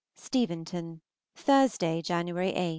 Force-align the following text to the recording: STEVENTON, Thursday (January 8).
STEVENTON, 0.15 0.99
Thursday 1.35 2.01
(January 2.01 2.49
8). 2.49 2.69